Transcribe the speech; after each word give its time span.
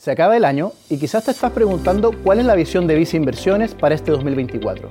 Se 0.00 0.10
acaba 0.10 0.34
el 0.34 0.46
año 0.46 0.72
y 0.88 0.96
quizás 0.96 1.26
te 1.26 1.30
estás 1.30 1.52
preguntando 1.52 2.12
cuál 2.24 2.40
es 2.40 2.46
la 2.46 2.54
visión 2.54 2.86
de 2.86 2.94
Visa 2.94 3.18
Inversiones 3.18 3.74
para 3.74 3.94
este 3.94 4.10
2024. 4.10 4.88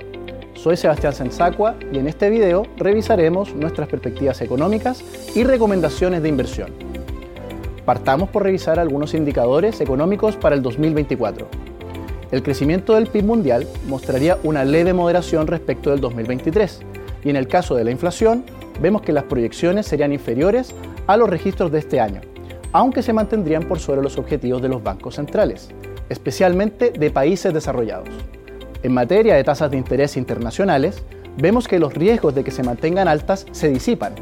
Soy 0.54 0.76
Sebastián 0.76 1.12
Sensacua 1.12 1.74
y 1.92 1.98
en 1.98 2.06
este 2.06 2.30
video 2.30 2.64
revisaremos 2.76 3.52
nuestras 3.56 3.88
perspectivas 3.88 4.40
económicas 4.40 5.02
y 5.34 5.42
recomendaciones 5.42 6.22
de 6.22 6.28
inversión. 6.28 6.70
Partamos 7.84 8.28
por 8.28 8.44
revisar 8.44 8.78
algunos 8.78 9.12
indicadores 9.14 9.80
económicos 9.80 10.36
para 10.36 10.54
el 10.54 10.62
2024. 10.62 11.48
El 12.30 12.44
crecimiento 12.44 12.94
del 12.94 13.08
PIB 13.08 13.24
mundial 13.24 13.66
mostraría 13.88 14.38
una 14.44 14.64
leve 14.64 14.92
moderación 14.92 15.48
respecto 15.48 15.90
del 15.90 16.00
2023 16.00 16.82
y 17.24 17.30
en 17.30 17.34
el 17.34 17.48
caso 17.48 17.74
de 17.74 17.82
la 17.82 17.90
inflación 17.90 18.44
vemos 18.80 19.02
que 19.02 19.12
las 19.12 19.24
proyecciones 19.24 19.86
serían 19.86 20.12
inferiores 20.12 20.72
a 21.08 21.16
los 21.16 21.28
registros 21.28 21.72
de 21.72 21.80
este 21.80 21.98
año 21.98 22.29
aunque 22.72 23.02
se 23.02 23.12
mantendrían 23.12 23.64
por 23.64 23.78
sobre 23.78 24.02
los 24.02 24.18
objetivos 24.18 24.62
de 24.62 24.68
los 24.68 24.82
bancos 24.82 25.16
centrales, 25.16 25.70
especialmente 26.08 26.90
de 26.90 27.10
países 27.10 27.52
desarrollados. 27.52 28.08
En 28.82 28.92
materia 28.92 29.34
de 29.34 29.44
tasas 29.44 29.70
de 29.70 29.76
interés 29.76 30.16
internacionales, 30.16 31.02
vemos 31.36 31.68
que 31.68 31.78
los 31.78 31.94
riesgos 31.94 32.34
de 32.34 32.44
que 32.44 32.50
se 32.50 32.62
mantengan 32.62 33.08
altas 33.08 33.46
se 33.52 33.68
disipan, 33.68 34.14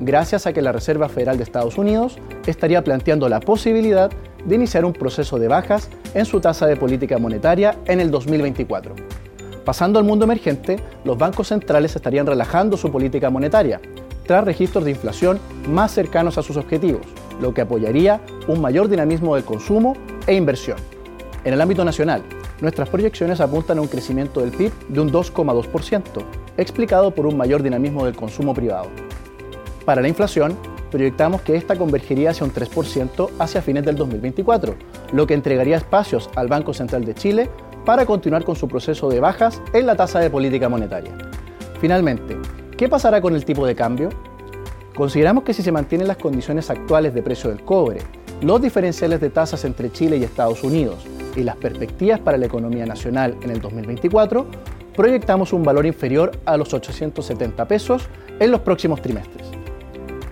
gracias 0.00 0.46
a 0.46 0.52
que 0.52 0.62
la 0.62 0.72
Reserva 0.72 1.08
Federal 1.08 1.36
de 1.36 1.44
Estados 1.44 1.78
Unidos 1.78 2.18
estaría 2.46 2.82
planteando 2.82 3.28
la 3.28 3.40
posibilidad 3.40 4.10
de 4.44 4.54
iniciar 4.54 4.84
un 4.84 4.92
proceso 4.92 5.38
de 5.38 5.48
bajas 5.48 5.88
en 6.14 6.24
su 6.24 6.40
tasa 6.40 6.66
de 6.66 6.76
política 6.76 7.18
monetaria 7.18 7.76
en 7.86 8.00
el 8.00 8.10
2024. 8.10 8.94
Pasando 9.64 9.98
al 9.98 10.04
mundo 10.04 10.24
emergente, 10.24 10.78
los 11.04 11.18
bancos 11.18 11.48
centrales 11.48 11.96
estarían 11.96 12.26
relajando 12.26 12.76
su 12.76 12.92
política 12.92 13.30
monetaria, 13.30 13.80
tras 14.24 14.44
registros 14.44 14.84
de 14.84 14.92
inflación 14.92 15.38
más 15.68 15.92
cercanos 15.92 16.38
a 16.38 16.42
sus 16.42 16.56
objetivos, 16.56 17.02
lo 17.40 17.54
que 17.54 17.62
apoyaría 17.62 18.20
un 18.48 18.60
mayor 18.60 18.88
dinamismo 18.88 19.34
del 19.34 19.44
consumo 19.44 19.96
e 20.26 20.34
inversión. 20.34 20.78
En 21.44 21.54
el 21.54 21.60
ámbito 21.60 21.84
nacional, 21.84 22.22
nuestras 22.60 22.88
proyecciones 22.88 23.40
apuntan 23.40 23.78
a 23.78 23.82
un 23.82 23.88
crecimiento 23.88 24.40
del 24.40 24.50
PIB 24.50 24.72
de 24.88 25.00
un 25.00 25.12
2,2%, 25.12 26.02
explicado 26.56 27.10
por 27.10 27.26
un 27.26 27.36
mayor 27.36 27.62
dinamismo 27.62 28.04
del 28.04 28.16
consumo 28.16 28.54
privado. 28.54 28.88
Para 29.84 30.02
la 30.02 30.08
inflación, 30.08 30.56
proyectamos 30.90 31.42
que 31.42 31.56
esta 31.56 31.76
convergería 31.76 32.30
hacia 32.30 32.46
un 32.46 32.52
3% 32.52 33.30
hacia 33.38 33.62
fines 33.62 33.84
del 33.84 33.96
2024, 33.96 34.74
lo 35.12 35.26
que 35.26 35.34
entregaría 35.34 35.76
espacios 35.76 36.30
al 36.34 36.48
Banco 36.48 36.72
Central 36.72 37.04
de 37.04 37.14
Chile 37.14 37.50
para 37.84 38.06
continuar 38.06 38.44
con 38.44 38.56
su 38.56 38.66
proceso 38.66 39.08
de 39.08 39.20
bajas 39.20 39.62
en 39.72 39.86
la 39.86 39.94
tasa 39.94 40.18
de 40.18 40.30
política 40.30 40.68
monetaria. 40.68 41.12
Finalmente, 41.80 42.36
¿qué 42.76 42.88
pasará 42.88 43.20
con 43.20 43.34
el 43.34 43.44
tipo 43.44 43.66
de 43.66 43.74
cambio? 43.74 44.08
Consideramos 44.96 45.44
que 45.44 45.52
si 45.52 45.62
se 45.62 45.72
mantienen 45.72 46.08
las 46.08 46.16
condiciones 46.16 46.70
actuales 46.70 47.12
de 47.12 47.22
precio 47.22 47.50
del 47.50 47.62
cobre, 47.62 47.98
los 48.40 48.62
diferenciales 48.62 49.20
de 49.20 49.28
tasas 49.28 49.66
entre 49.66 49.92
Chile 49.92 50.16
y 50.16 50.24
Estados 50.24 50.64
Unidos 50.64 51.06
y 51.36 51.42
las 51.42 51.56
perspectivas 51.56 52.18
para 52.18 52.38
la 52.38 52.46
economía 52.46 52.86
nacional 52.86 53.36
en 53.42 53.50
el 53.50 53.60
2024, 53.60 54.46
proyectamos 54.96 55.52
un 55.52 55.64
valor 55.64 55.84
inferior 55.84 56.32
a 56.46 56.56
los 56.56 56.72
870 56.72 57.68
pesos 57.68 58.08
en 58.40 58.50
los 58.50 58.62
próximos 58.62 59.02
trimestres. 59.02 59.46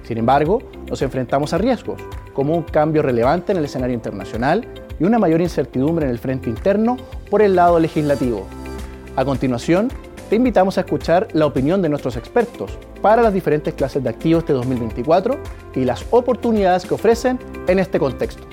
Sin 0.03 0.17
embargo, 0.17 0.63
nos 0.89 1.03
enfrentamos 1.03 1.53
a 1.53 1.59
riesgos, 1.59 2.01
como 2.33 2.57
un 2.57 2.63
cambio 2.63 3.03
relevante 3.03 3.53
en 3.53 3.59
el 3.59 3.67
escenario 3.67 3.95
internacional 3.95 4.67
y 4.99 5.05
una 5.05 5.19
mayor 5.19 5.43
incertidumbre 5.43 6.07
en 6.07 6.11
el 6.11 6.19
frente 6.19 6.49
interno 6.49 6.97
por 7.29 7.43
el 7.43 7.55
lado 7.55 7.79
legislativo. 7.79 8.47
A 9.15 9.27
continuación, 9.27 9.89
te 10.31 10.37
invitamos 10.37 10.79
a 10.79 10.81
escuchar 10.81 11.29
la 11.35 11.45
opinión 11.45 11.83
de 11.83 11.91
nuestros 11.91 12.17
expertos 12.17 12.79
para 13.05 13.21
las 13.21 13.35
diferentes 13.35 13.75
clases 13.75 14.03
de 14.03 14.09
activos 14.09 14.47
de 14.47 14.55
2024 14.55 15.37
y 15.75 15.85
las 15.85 16.07
oportunidades 16.11 16.87
que 16.87 16.95
ofrecen 16.95 17.39
en 17.69 17.79
este 17.79 17.99
contexto. 17.99 18.45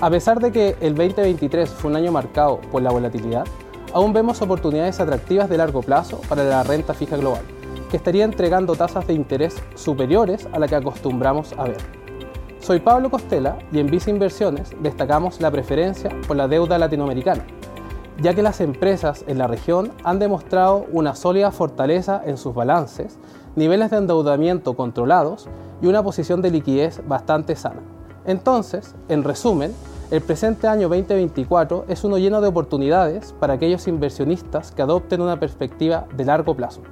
A 0.00 0.08
pesar 0.08 0.38
de 0.38 0.52
que 0.52 0.76
el 0.80 0.94
2023 0.94 1.68
fue 1.68 1.90
un 1.90 1.96
año 1.96 2.12
marcado 2.12 2.60
por 2.70 2.80
la 2.80 2.92
volatilidad, 2.92 3.44
aún 3.92 4.12
vemos 4.12 4.40
oportunidades 4.40 5.00
atractivas 5.00 5.50
de 5.50 5.56
largo 5.56 5.82
plazo 5.82 6.20
para 6.28 6.44
la 6.44 6.62
renta 6.62 6.94
fija 6.94 7.16
global, 7.16 7.42
que 7.90 7.96
estaría 7.96 8.22
entregando 8.22 8.76
tasas 8.76 9.04
de 9.08 9.14
interés 9.14 9.56
superiores 9.74 10.46
a 10.52 10.60
la 10.60 10.68
que 10.68 10.76
acostumbramos 10.76 11.52
a 11.58 11.64
ver. 11.64 11.78
Soy 12.60 12.78
Pablo 12.78 13.10
Costela 13.10 13.58
y 13.72 13.80
en 13.80 13.88
Visa 13.88 14.10
Inversiones 14.10 14.70
destacamos 14.80 15.40
la 15.40 15.50
preferencia 15.50 16.08
por 16.28 16.36
la 16.36 16.46
deuda 16.46 16.78
latinoamericana, 16.78 17.44
ya 18.18 18.32
que 18.32 18.42
las 18.42 18.60
empresas 18.60 19.24
en 19.26 19.38
la 19.38 19.48
región 19.48 19.90
han 20.04 20.20
demostrado 20.20 20.86
una 20.92 21.16
sólida 21.16 21.50
fortaleza 21.50 22.22
en 22.24 22.36
sus 22.36 22.54
balances, 22.54 23.18
niveles 23.56 23.90
de 23.90 23.98
endeudamiento 23.98 24.74
controlados 24.74 25.48
y 25.80 25.86
una 25.86 26.02
posición 26.02 26.42
de 26.42 26.50
liquidez 26.50 27.00
bastante 27.06 27.56
sana. 27.56 27.80
Entonces, 28.24 28.94
en 29.08 29.24
resumen, 29.24 29.72
el 30.10 30.20
presente 30.20 30.68
año 30.68 30.88
2024 30.88 31.86
es 31.88 32.04
uno 32.04 32.18
lleno 32.18 32.40
de 32.40 32.48
oportunidades 32.48 33.32
para 33.38 33.54
aquellos 33.54 33.88
inversionistas 33.88 34.70
que 34.70 34.82
adopten 34.82 35.20
una 35.20 35.40
perspectiva 35.40 36.06
de 36.16 36.24
largo 36.24 36.54
plazo. 36.54 36.82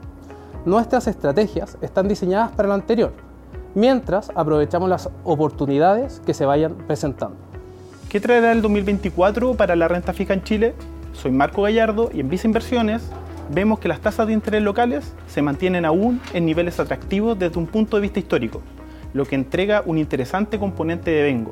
Nuestras 0.65 1.07
estrategias 1.07 1.79
están 1.81 2.09
diseñadas 2.09 2.51
para 2.53 2.69
lo 2.69 2.75
anterior, 2.75 3.13
mientras 3.75 4.31
aprovechamos 4.35 4.89
las 4.89 5.09
oportunidades 5.25 6.21
que 6.25 6.35
se 6.35 6.47
vayan 6.47 6.75
presentando. 6.87 7.37
¿Qué 8.09 8.21
traerá 8.21 8.53
el 8.53 8.61
2024 8.61 9.55
para 9.55 9.77
la 9.77 9.87
renta 9.87 10.13
fija 10.13 10.35
en 10.35 10.43
Chile? 10.43 10.75
Soy 11.13 11.31
Marco 11.31 11.63
Gallardo 11.63 12.11
y 12.13 12.21
en 12.21 12.29
Visa 12.29 12.47
Inversiones 12.47 13.03
vemos 13.51 13.81
que 13.81 13.89
las 13.89 14.01
tasas 14.01 14.29
de 14.29 14.33
interés 14.33 14.63
locales 14.63 15.13
se 15.27 15.43
mantienen 15.43 15.85
aún 15.85 16.21
en 16.33 16.47
niveles 16.47 16.79
atractivos 16.79 17.39
desde 17.39 17.59
un 17.59 17.67
punto 17.67 17.97
de 17.97 18.03
vista 18.03 18.21
histórico, 18.21 18.63
lo 19.13 19.25
que 19.25 19.35
entrega 19.35 19.83
un 19.85 19.99
interesante 19.99 20.59
componente 20.59 21.11
de 21.11 21.23
vengo, 21.25 21.51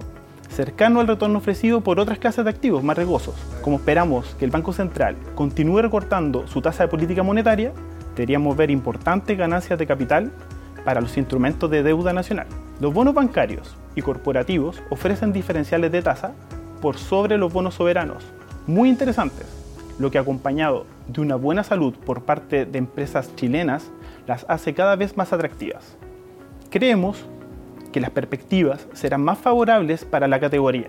cercano 0.48 1.00
al 1.00 1.08
retorno 1.08 1.38
ofrecido 1.38 1.80
por 1.80 1.98
otras 1.98 2.18
clases 2.18 2.44
de 2.44 2.50
activos 2.50 2.84
más 2.84 2.96
riesgosos. 2.96 3.34
Como 3.62 3.78
esperamos 3.78 4.36
que 4.38 4.44
el 4.44 4.50
Banco 4.50 4.72
Central 4.72 5.16
continúe 5.34 5.82
recortando 5.82 6.46
su 6.46 6.62
tasa 6.62 6.84
de 6.84 6.88
política 6.88 7.24
monetaria, 7.24 7.72
deberíamos 8.14 8.56
ver 8.56 8.70
importantes 8.70 9.36
ganancias 9.36 9.78
de 9.78 9.86
capital 9.86 10.30
para 10.84 11.00
los 11.00 11.16
instrumentos 11.18 11.68
de 11.70 11.82
deuda 11.82 12.12
nacional. 12.12 12.46
Los 12.80 12.94
bonos 12.94 13.12
bancarios 13.12 13.76
y 13.96 14.02
corporativos 14.02 14.80
ofrecen 14.88 15.32
diferenciales 15.32 15.90
de 15.90 16.02
tasa 16.02 16.32
por 16.80 16.96
sobre 16.96 17.36
los 17.38 17.52
bonos 17.52 17.74
soberanos, 17.74 18.24
muy 18.68 18.88
interesantes, 18.88 19.46
lo 19.98 20.12
que 20.12 20.18
acompañado 20.18 20.86
de 21.08 21.20
una 21.20 21.36
buena 21.36 21.64
salud 21.64 21.94
por 21.94 22.22
parte 22.22 22.66
de 22.66 22.78
empresas 22.78 23.34
chilenas 23.34 23.90
las 24.26 24.44
hace 24.48 24.74
cada 24.74 24.94
vez 24.94 25.16
más 25.16 25.32
atractivas. 25.32 25.96
Creemos 26.70 27.26
que 27.92 28.00
las 28.00 28.10
perspectivas 28.10 28.86
serán 28.92 29.22
más 29.22 29.38
favorables 29.38 30.04
para 30.04 30.28
la 30.28 30.38
categoría, 30.38 30.88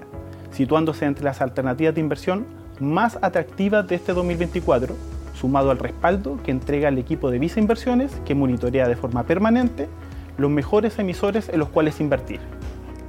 situándose 0.51 1.05
entre 1.05 1.23
las 1.23 1.41
alternativas 1.41 1.95
de 1.95 2.01
inversión 2.01 2.45
más 2.79 3.17
atractivas 3.21 3.87
de 3.87 3.95
este 3.95 4.13
2024, 4.13 4.95
sumado 5.33 5.71
al 5.71 5.79
respaldo 5.79 6.37
que 6.43 6.51
entrega 6.51 6.89
el 6.89 6.97
equipo 6.97 7.31
de 7.31 7.39
Visa 7.39 7.59
Inversiones, 7.59 8.11
que 8.25 8.35
monitorea 8.35 8.87
de 8.87 8.95
forma 8.95 9.23
permanente 9.23 9.87
los 10.37 10.51
mejores 10.51 10.99
emisores 10.99 11.49
en 11.49 11.59
los 11.59 11.69
cuales 11.69 11.99
invertir. 11.99 12.39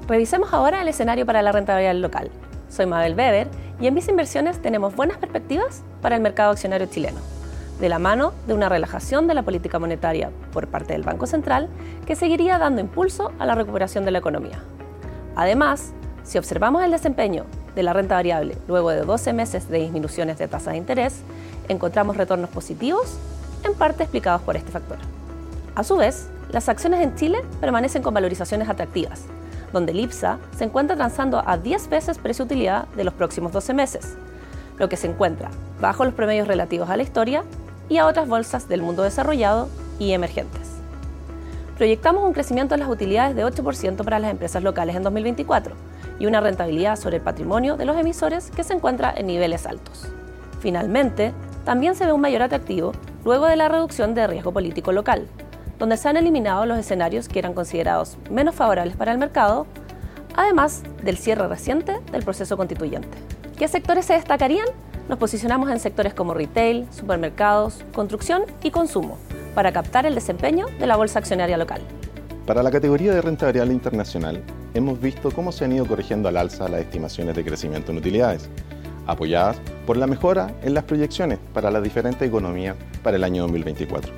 Revisemos 0.08 0.52
ahora 0.52 0.82
el 0.82 0.88
escenario 0.88 1.26
para 1.26 1.42
la 1.42 1.52
rentabilidad 1.52 1.94
local. 1.94 2.30
Soy 2.68 2.86
Mabel 2.86 3.14
Weber 3.14 3.48
y 3.80 3.86
en 3.86 3.94
Visa 3.94 4.10
Inversiones 4.10 4.60
tenemos 4.62 4.94
buenas 4.94 5.18
perspectivas 5.18 5.84
para 6.00 6.16
el 6.16 6.22
mercado 6.22 6.50
accionario 6.52 6.86
chileno, 6.86 7.20
de 7.80 7.88
la 7.88 7.98
mano 7.98 8.32
de 8.46 8.54
una 8.54 8.68
relajación 8.68 9.26
de 9.26 9.34
la 9.34 9.42
política 9.42 9.78
monetaria 9.78 10.30
por 10.52 10.66
parte 10.68 10.92
del 10.92 11.02
Banco 11.02 11.26
Central 11.26 11.68
que 12.06 12.16
seguiría 12.16 12.58
dando 12.58 12.80
impulso 12.80 13.32
a 13.38 13.46
la 13.46 13.54
recuperación 13.54 14.04
de 14.04 14.10
la 14.10 14.18
economía. 14.18 14.60
Además, 15.36 15.92
si 16.22 16.38
observamos 16.38 16.82
el 16.82 16.90
desempeño 16.90 17.44
de 17.74 17.82
la 17.82 17.92
renta 17.92 18.16
variable 18.16 18.56
luego 18.68 18.90
de 18.90 19.02
12 19.02 19.32
meses 19.32 19.68
de 19.68 19.78
disminuciones 19.78 20.38
de 20.38 20.48
tasa 20.48 20.72
de 20.72 20.76
interés, 20.76 21.22
encontramos 21.68 22.16
retornos 22.16 22.50
positivos, 22.50 23.16
en 23.64 23.74
parte 23.74 24.02
explicados 24.02 24.42
por 24.42 24.56
este 24.56 24.70
factor. 24.70 24.98
A 25.74 25.84
su 25.84 25.96
vez, 25.96 26.28
las 26.50 26.68
acciones 26.68 27.00
en 27.00 27.14
Chile 27.14 27.42
permanecen 27.60 28.02
con 28.02 28.12
valorizaciones 28.12 28.68
atractivas, 28.68 29.22
donde 29.72 29.92
el 29.92 30.00
IPSA 30.00 30.38
se 30.56 30.64
encuentra 30.64 30.96
transando 30.96 31.42
a 31.46 31.56
10 31.56 31.88
veces 31.88 32.18
precio-utilidad 32.18 32.88
de 32.88 33.04
los 33.04 33.14
próximos 33.14 33.52
12 33.52 33.72
meses, 33.72 34.16
lo 34.78 34.88
que 34.88 34.96
se 34.96 35.06
encuentra 35.06 35.50
bajo 35.80 36.04
los 36.04 36.14
promedios 36.14 36.48
relativos 36.48 36.90
a 36.90 36.96
la 36.96 37.02
historia 37.02 37.44
y 37.88 37.98
a 37.98 38.06
otras 38.06 38.28
bolsas 38.28 38.68
del 38.68 38.82
mundo 38.82 39.02
desarrollado 39.02 39.68
y 39.98 40.12
emergentes. 40.12 40.80
Proyectamos 41.76 42.24
un 42.24 42.34
crecimiento 42.34 42.74
de 42.74 42.80
las 42.80 42.90
utilidades 42.90 43.34
de 43.34 43.44
8% 43.44 44.04
para 44.04 44.18
las 44.18 44.30
empresas 44.30 44.62
locales 44.62 44.96
en 44.96 45.02
2024 45.02 45.74
y 46.18 46.26
una 46.26 46.40
rentabilidad 46.40 46.96
sobre 46.96 47.16
el 47.16 47.22
patrimonio 47.22 47.76
de 47.76 47.86
los 47.86 47.96
emisores 47.96 48.50
que 48.50 48.64
se 48.64 48.74
encuentra 48.74 49.12
en 49.16 49.26
niveles 49.26 49.66
altos. 49.66 50.06
Finalmente, 50.60 51.32
también 51.64 51.94
se 51.94 52.04
ve 52.04 52.12
un 52.12 52.20
mayor 52.20 52.42
atractivo 52.42 52.92
luego 53.24 53.46
de 53.46 53.56
la 53.56 53.68
reducción 53.68 54.14
de 54.14 54.26
riesgo 54.26 54.52
político 54.52 54.92
local, 54.92 55.26
donde 55.78 55.96
se 55.96 56.08
han 56.08 56.18
eliminado 56.18 56.66
los 56.66 56.78
escenarios 56.78 57.28
que 57.28 57.38
eran 57.38 57.54
considerados 57.54 58.18
menos 58.30 58.54
favorables 58.54 58.96
para 58.96 59.12
el 59.12 59.18
mercado, 59.18 59.66
además 60.36 60.82
del 61.02 61.16
cierre 61.16 61.48
reciente 61.48 61.98
del 62.12 62.22
proceso 62.22 62.58
constituyente. 62.58 63.16
¿Qué 63.56 63.68
sectores 63.68 64.04
se 64.04 64.12
destacarían? 64.14 64.66
Nos 65.10 65.18
posicionamos 65.18 65.68
en 65.72 65.80
sectores 65.80 66.14
como 66.14 66.34
retail, 66.34 66.86
supermercados, 66.92 67.84
construcción 67.92 68.44
y 68.62 68.70
consumo, 68.70 69.18
para 69.56 69.72
captar 69.72 70.06
el 70.06 70.14
desempeño 70.14 70.66
de 70.78 70.86
la 70.86 70.94
bolsa 70.94 71.18
accionaria 71.18 71.56
local. 71.56 71.82
Para 72.46 72.62
la 72.62 72.70
categoría 72.70 73.12
de 73.12 73.20
renta 73.20 73.46
variable 73.46 73.74
internacional, 73.74 74.40
hemos 74.72 75.00
visto 75.00 75.32
cómo 75.32 75.50
se 75.50 75.64
han 75.64 75.72
ido 75.72 75.84
corrigiendo 75.84 76.28
al 76.28 76.36
alza 76.36 76.68
las 76.68 76.82
estimaciones 76.82 77.34
de 77.34 77.44
crecimiento 77.44 77.90
en 77.90 77.98
utilidades, 77.98 78.48
apoyadas 79.08 79.56
por 79.84 79.96
la 79.96 80.06
mejora 80.06 80.54
en 80.62 80.74
las 80.74 80.84
proyecciones 80.84 81.40
para 81.52 81.72
las 81.72 81.82
diferentes 81.82 82.22
economías 82.22 82.76
para 83.02 83.16
el 83.16 83.24
año 83.24 83.42
2024. 83.42 84.12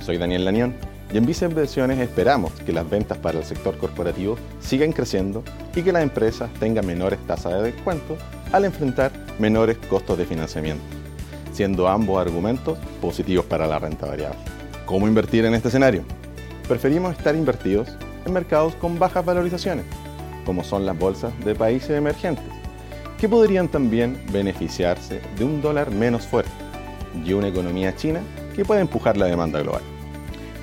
Soy 0.00 0.18
Daniel 0.18 0.44
Lanión 0.44 0.74
y 1.12 1.18
en 1.18 1.26
Vice 1.26 1.44
Inversiones 1.44 2.00
esperamos 2.00 2.50
que 2.66 2.72
las 2.72 2.90
ventas 2.90 3.16
para 3.18 3.38
el 3.38 3.44
sector 3.44 3.78
corporativo 3.78 4.36
sigan 4.58 4.90
creciendo 4.90 5.44
y 5.72 5.82
que 5.82 5.92
las 5.92 6.02
empresas 6.02 6.50
tengan 6.58 6.84
menores 6.84 7.20
tasas 7.28 7.52
de 7.52 7.70
descuento 7.70 8.18
al 8.52 8.64
enfrentar 8.64 9.12
menores 9.38 9.76
costos 9.88 10.18
de 10.18 10.26
financiamiento, 10.26 10.82
siendo 11.52 11.88
ambos 11.88 12.20
argumentos 12.20 12.78
positivos 13.00 13.44
para 13.46 13.66
la 13.66 13.78
renta 13.78 14.06
variable. 14.06 14.38
¿Cómo 14.84 15.08
invertir 15.08 15.44
en 15.44 15.54
este 15.54 15.68
escenario? 15.68 16.04
Preferimos 16.68 17.16
estar 17.16 17.34
invertidos 17.34 17.88
en 18.24 18.32
mercados 18.32 18.74
con 18.76 18.98
bajas 18.98 19.24
valorizaciones, 19.24 19.84
como 20.44 20.64
son 20.64 20.86
las 20.86 20.98
bolsas 20.98 21.32
de 21.44 21.54
países 21.54 21.90
emergentes, 21.90 22.44
que 23.18 23.28
podrían 23.28 23.68
también 23.68 24.22
beneficiarse 24.30 25.20
de 25.36 25.44
un 25.44 25.62
dólar 25.62 25.90
menos 25.90 26.26
fuerte 26.26 26.50
y 27.24 27.32
una 27.32 27.48
economía 27.48 27.94
china 27.96 28.20
que 28.54 28.64
puede 28.64 28.80
empujar 28.80 29.16
la 29.16 29.26
demanda 29.26 29.60
global 29.60 29.82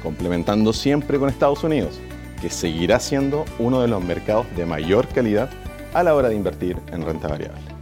complementando 0.04 0.74
siempre 0.74 1.18
con 1.18 1.30
Estados 1.30 1.64
Unidos, 1.64 2.00
que 2.42 2.50
seguirá 2.50 3.00
siendo 3.00 3.46
uno 3.58 3.82
de 3.82 3.88
los 3.88 4.04
mercados 4.04 4.46
de 4.56 4.66
mayor 4.66 5.08
calidad 5.08 5.50
a 5.94 6.04
la 6.04 6.14
hora 6.14 6.28
de 6.28 6.36
invertir 6.36 6.78
en 6.92 7.04
renta 7.04 7.30
variable. 7.30 7.73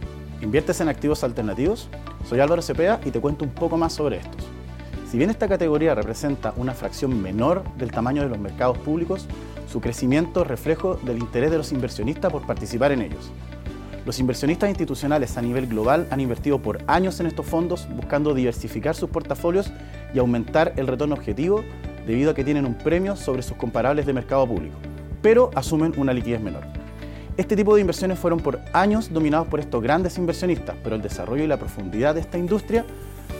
¿Inviertes 0.42 0.80
en 0.80 0.88
activos 0.88 1.22
alternativos? 1.22 1.88
Soy 2.28 2.40
Álvaro 2.40 2.62
Cepeda 2.62 3.00
y 3.04 3.12
te 3.12 3.20
cuento 3.20 3.44
un 3.44 3.52
poco 3.52 3.76
más 3.76 3.92
sobre 3.92 4.16
estos. 4.16 4.44
Si 5.08 5.16
bien 5.16 5.30
esta 5.30 5.46
categoría 5.46 5.94
representa 5.94 6.52
una 6.56 6.74
fracción 6.74 7.22
menor 7.22 7.62
del 7.76 7.92
tamaño 7.92 8.22
de 8.22 8.28
los 8.28 8.40
mercados 8.40 8.76
públicos, 8.78 9.28
su 9.70 9.80
crecimiento 9.80 10.42
es 10.42 10.48
reflejo 10.48 10.96
del 11.04 11.18
interés 11.18 11.52
de 11.52 11.58
los 11.58 11.70
inversionistas 11.70 12.32
por 12.32 12.44
participar 12.44 12.90
en 12.90 13.02
ellos. 13.02 13.30
Los 14.04 14.18
inversionistas 14.18 14.68
institucionales 14.68 15.38
a 15.38 15.42
nivel 15.42 15.68
global 15.68 16.08
han 16.10 16.20
invertido 16.20 16.60
por 16.60 16.80
años 16.88 17.20
en 17.20 17.26
estos 17.26 17.46
fondos 17.46 17.86
buscando 17.94 18.34
diversificar 18.34 18.96
sus 18.96 19.10
portafolios 19.10 19.70
y 20.12 20.18
aumentar 20.18 20.72
el 20.76 20.88
retorno 20.88 21.14
objetivo 21.14 21.62
debido 22.04 22.32
a 22.32 22.34
que 22.34 22.42
tienen 22.42 22.66
un 22.66 22.74
premio 22.74 23.14
sobre 23.14 23.42
sus 23.42 23.56
comparables 23.56 24.06
de 24.06 24.12
mercado 24.12 24.44
público, 24.44 24.76
pero 25.22 25.50
asumen 25.54 25.94
una 25.96 26.12
liquidez 26.12 26.40
menor. 26.40 26.81
Este 27.42 27.56
tipo 27.56 27.74
de 27.74 27.80
inversiones 27.80 28.20
fueron 28.20 28.38
por 28.38 28.60
años 28.72 29.12
dominados 29.12 29.48
por 29.48 29.58
estos 29.58 29.82
grandes 29.82 30.16
inversionistas, 30.16 30.76
pero 30.84 30.94
el 30.94 31.02
desarrollo 31.02 31.42
y 31.42 31.48
la 31.48 31.56
profundidad 31.56 32.14
de 32.14 32.20
esta 32.20 32.38
industria 32.38 32.84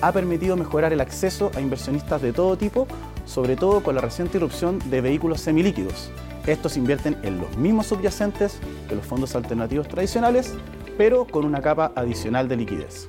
ha 0.01 0.11
permitido 0.11 0.57
mejorar 0.57 0.93
el 0.93 1.01
acceso 1.01 1.53
a 1.55 1.61
inversionistas 1.61 2.21
de 2.21 2.33
todo 2.33 2.57
tipo, 2.59 2.89
sobre 3.27 3.55
todo 3.55 3.81
con 3.81 3.95
la 3.95 4.01
reciente 4.01 4.39
irrupción 4.39 4.81
de 4.91 5.01
vehículos 5.01 5.41
semilíquidos. 5.41 6.11
Estos 6.49 6.77
invierten 6.77 7.17
en 7.23 7.39
los 7.39 7.57
mismos 7.57 7.87
subyacentes 7.87 8.59
que 8.89 8.97
los 8.97 9.07
fondos 9.07 9.37
alternativos 9.37 9.87
tradicionales, 9.87 10.53
pero 10.99 11.25
con 11.25 11.45
una 11.45 11.63
capa 11.63 11.93
adicional 11.95 12.49
de 12.49 12.57
liquidez. 12.57 13.07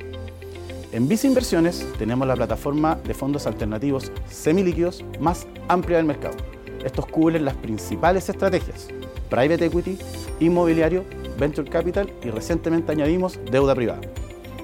En 0.91 1.07
Visa 1.07 1.25
Inversiones 1.25 1.87
tenemos 1.97 2.27
la 2.27 2.35
plataforma 2.35 2.99
de 3.03 3.15
fondos 3.15 3.47
alternativos 3.47 4.11
semilíquidos 4.29 5.03
más 5.19 5.47
amplia 5.67 5.97
del 5.97 6.05
mercado. 6.05 6.37
Estos 6.85 7.07
cubren 7.07 7.45
las 7.45 7.55
principales 7.55 8.29
estrategias, 8.29 8.89
private 9.33 9.65
equity, 9.65 9.97
inmobiliario, 10.41 11.05
venture 11.39 11.67
capital 11.67 12.07
y 12.23 12.29
recientemente 12.29 12.91
añadimos 12.91 13.39
deuda 13.49 13.73
privada. 13.73 14.01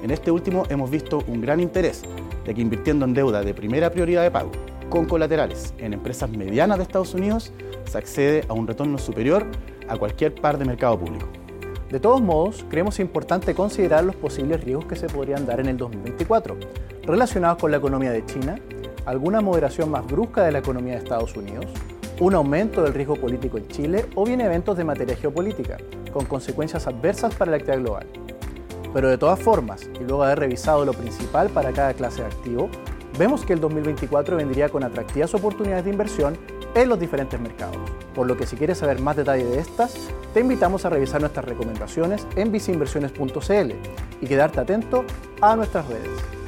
En 0.00 0.12
este 0.12 0.30
último 0.30 0.62
hemos 0.68 0.88
visto 0.92 1.24
un 1.26 1.40
gran 1.40 1.58
interés, 1.58 2.02
de 2.44 2.54
que 2.54 2.60
invirtiendo 2.60 3.04
en 3.04 3.12
deuda 3.12 3.42
de 3.42 3.52
primera 3.52 3.90
prioridad 3.90 4.22
de 4.22 4.30
pago, 4.30 4.52
con 4.88 5.06
colaterales 5.06 5.74
en 5.78 5.92
empresas 5.92 6.30
medianas 6.30 6.78
de 6.78 6.84
Estados 6.84 7.14
Unidos, 7.14 7.52
se 7.84 7.98
accede 7.98 8.44
a 8.46 8.52
un 8.52 8.68
retorno 8.68 8.96
superior 8.98 9.44
a 9.88 9.96
cualquier 9.96 10.36
par 10.36 10.56
de 10.56 10.66
mercado 10.66 11.00
público. 11.00 11.26
De 11.90 11.98
todos 11.98 12.20
modos, 12.20 12.64
creemos 12.70 13.00
importante 13.00 13.56
considerar 13.56 14.04
los 14.04 14.14
posibles 14.14 14.62
riesgos 14.62 14.84
que 14.84 14.94
se 14.94 15.08
podrían 15.08 15.46
dar 15.46 15.58
en 15.58 15.66
el 15.66 15.78
2024, 15.78 16.56
relacionados 17.02 17.58
con 17.58 17.72
la 17.72 17.78
economía 17.78 18.12
de 18.12 18.24
China, 18.24 18.56
alguna 19.04 19.40
moderación 19.40 19.90
más 19.90 20.06
brusca 20.06 20.44
de 20.44 20.52
la 20.52 20.60
economía 20.60 20.92
de 20.92 21.00
Estados 21.00 21.34
Unidos, 21.34 21.66
un 22.20 22.34
aumento 22.34 22.82
del 22.82 22.94
riesgo 22.94 23.16
político 23.16 23.56
en 23.58 23.66
Chile 23.68 24.06
o 24.14 24.24
bien 24.24 24.40
eventos 24.42 24.76
de 24.76 24.84
materia 24.84 25.16
geopolítica, 25.16 25.78
con 26.12 26.26
consecuencias 26.26 26.86
adversas 26.86 27.34
para 27.34 27.50
la 27.50 27.56
actividad 27.56 27.80
global. 27.80 28.06
Pero 28.92 29.08
de 29.08 29.18
todas 29.18 29.40
formas, 29.40 29.88
y 29.94 30.04
luego 30.04 30.22
de 30.22 30.26
haber 30.26 30.40
revisado 30.40 30.84
lo 30.84 30.92
principal 30.92 31.48
para 31.48 31.72
cada 31.72 31.94
clase 31.94 32.20
de 32.20 32.26
activo, 32.26 32.68
vemos 33.18 33.44
que 33.44 33.54
el 33.54 33.60
2024 33.60 34.36
vendría 34.36 34.68
con 34.68 34.84
atractivas 34.84 35.34
oportunidades 35.34 35.84
de 35.84 35.90
inversión 35.90 36.36
en 36.74 36.88
los 36.88 37.00
diferentes 37.00 37.40
mercados. 37.40 37.78
Por 38.14 38.26
lo 38.26 38.36
que 38.36 38.46
si 38.46 38.56
quieres 38.56 38.78
saber 38.78 39.00
más 39.00 39.16
detalle 39.16 39.44
de 39.44 39.58
estas, 39.58 39.94
te 40.34 40.40
invitamos 40.40 40.84
a 40.84 40.90
revisar 40.90 41.20
nuestras 41.20 41.46
recomendaciones 41.46 42.26
en 42.36 42.52
viceinversiones.cl 42.52 43.72
y 44.20 44.26
quedarte 44.26 44.60
atento 44.60 45.04
a 45.40 45.56
nuestras 45.56 45.88
redes. 45.88 46.39